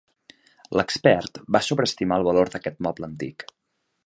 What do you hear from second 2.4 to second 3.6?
d'aquest moble antic.